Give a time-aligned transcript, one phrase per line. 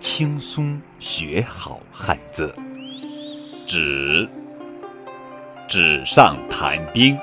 [0.00, 2.54] 轻松学好汉字。
[3.66, 4.26] 纸，
[5.68, 7.14] 纸上谈兵。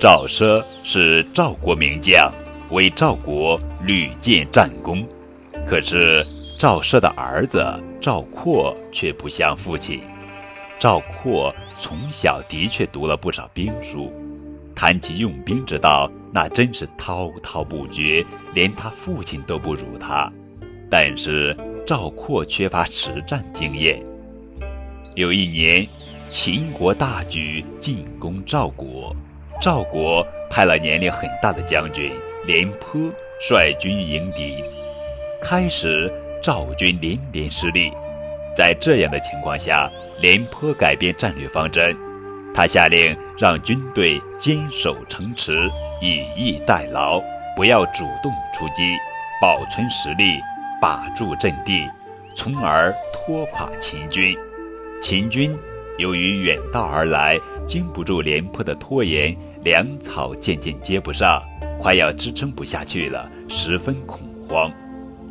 [0.00, 2.28] 赵奢是赵国名将，
[2.70, 5.06] 为赵国屡建战功。
[5.64, 6.26] 可是
[6.58, 7.64] 赵奢的儿子
[8.00, 10.02] 赵括却不像父亲。
[10.80, 14.12] 赵括从小的确读了不少兵书。
[14.76, 18.22] 谈起用兵之道，那真是滔滔不绝，
[18.54, 20.30] 连他父亲都不如他。
[20.90, 23.98] 但是赵括缺乏实战经验。
[25.14, 25.88] 有一年，
[26.30, 29.16] 秦国大举进攻赵国，
[29.62, 32.12] 赵国派了年龄很大的将军
[32.44, 33.10] 廉颇
[33.40, 34.62] 率军迎敌。
[35.40, 37.90] 开始，赵军连连失利。
[38.54, 41.96] 在这样的情况下，廉颇改变战略方针。
[42.56, 47.20] 他下令让军队坚守城池，以逸待劳，
[47.54, 48.96] 不要主动出击，
[49.42, 50.40] 保存实力，
[50.80, 51.86] 把住阵地，
[52.34, 54.34] 从而拖垮秦军。
[55.02, 55.54] 秦军
[55.98, 61.42] 由于远道而来，经不住廉颇的拖延，粮草渐渐接不上，
[61.78, 64.72] 快要支撑不下去了，十分恐慌。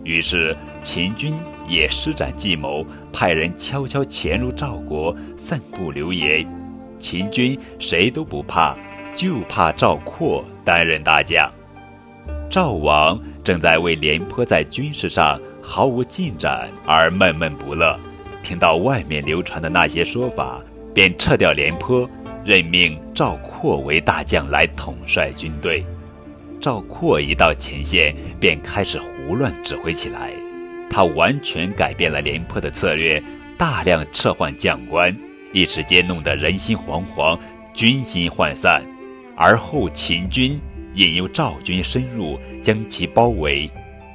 [0.03, 1.33] 于是秦军
[1.67, 6.47] 也施展计谋，派人悄悄潜入赵国，散布流言。
[6.99, 8.75] 秦军谁都不怕，
[9.15, 11.51] 就怕赵括担任大将。
[12.49, 17.99] 赵王正在为廉颇在军事上毫无进展而闷闷不乐，
[18.43, 20.61] 听到外面流传的那些说法，
[20.93, 22.09] 便撤掉廉颇，
[22.43, 25.83] 任命赵括为大将来统帅军队。
[26.61, 30.31] 赵括一到前线，便开始胡乱指挥起来，
[30.89, 33.21] 他完全改变了廉颇的策略，
[33.57, 35.15] 大量撤换将官。
[35.55, 37.39] 一时间弄得人心惶惶，
[37.73, 38.83] 军心涣散，
[39.37, 40.59] 而后秦军
[40.95, 43.71] 引诱赵军深入，将其包围。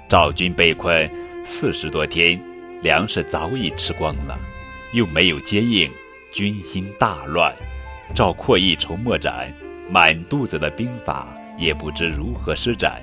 [0.06, 1.10] 赵军被困
[1.42, 2.38] 四十多天，
[2.82, 4.38] 粮食早已吃光了，
[4.92, 5.90] 又没有接应，
[6.34, 7.50] 军心大乱。
[8.14, 9.50] 赵括一筹莫展，
[9.90, 13.00] 满肚子的兵法也不知如何施展，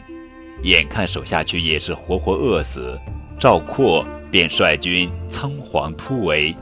[0.61, 2.99] 眼看手下去也是活活饿死，
[3.39, 6.55] 赵括便率军仓皇突围。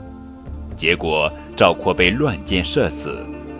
[0.76, 3.18] 结果赵括被乱箭射死，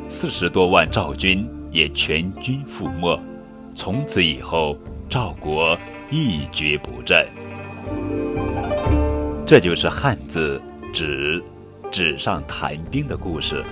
[0.09, 3.19] 四十多万赵军也全军覆没。
[3.75, 4.77] 从此以后，
[5.09, 5.79] 赵国
[6.11, 7.27] 一蹶不振。
[9.47, 10.61] 这就是汉字
[10.93, 11.43] “纸”，
[11.93, 13.63] 纸上谈兵的故事。